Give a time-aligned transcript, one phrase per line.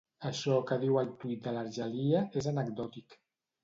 [0.29, 3.21] Això que diu el tuit de l'Argelia és anecdòtic.